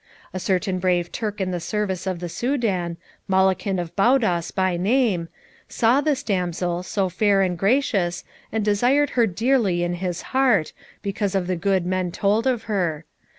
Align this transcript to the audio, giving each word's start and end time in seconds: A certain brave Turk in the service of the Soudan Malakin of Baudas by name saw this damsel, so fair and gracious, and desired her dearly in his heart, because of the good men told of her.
A 0.33 0.39
certain 0.39 0.79
brave 0.79 1.11
Turk 1.11 1.39
in 1.39 1.51
the 1.51 1.59
service 1.59 2.07
of 2.07 2.17
the 2.21 2.27
Soudan 2.27 2.97
Malakin 3.29 3.79
of 3.79 3.95
Baudas 3.95 4.49
by 4.49 4.75
name 4.75 5.29
saw 5.69 6.01
this 6.01 6.23
damsel, 6.23 6.81
so 6.81 7.07
fair 7.07 7.43
and 7.43 7.55
gracious, 7.55 8.23
and 8.51 8.65
desired 8.65 9.11
her 9.11 9.27
dearly 9.27 9.83
in 9.83 9.93
his 9.93 10.23
heart, 10.33 10.73
because 11.03 11.35
of 11.35 11.45
the 11.45 11.55
good 11.55 11.85
men 11.85 12.11
told 12.11 12.47
of 12.47 12.63
her. 12.63 13.05